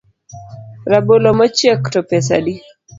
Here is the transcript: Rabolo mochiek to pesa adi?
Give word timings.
Rabolo 0.91 1.29
mochiek 1.37 1.81
to 1.93 1.99
pesa 2.09 2.33
adi? 2.39 2.53